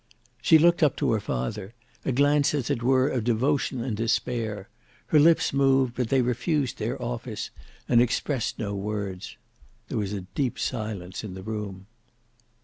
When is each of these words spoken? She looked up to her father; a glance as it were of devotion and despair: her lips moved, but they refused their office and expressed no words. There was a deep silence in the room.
She 0.41 0.57
looked 0.57 0.81
up 0.81 0.95
to 0.95 1.11
her 1.11 1.19
father; 1.19 1.75
a 2.03 2.11
glance 2.11 2.55
as 2.55 2.71
it 2.71 2.81
were 2.81 3.07
of 3.07 3.23
devotion 3.23 3.81
and 3.83 3.95
despair: 3.95 4.67
her 5.09 5.19
lips 5.19 5.53
moved, 5.53 5.93
but 5.95 6.09
they 6.09 6.23
refused 6.23 6.79
their 6.79 6.99
office 6.99 7.51
and 7.87 8.01
expressed 8.01 8.57
no 8.57 8.73
words. 8.73 9.37
There 9.89 9.99
was 9.99 10.13
a 10.13 10.21
deep 10.21 10.57
silence 10.57 11.23
in 11.23 11.35
the 11.35 11.43
room. 11.43 11.85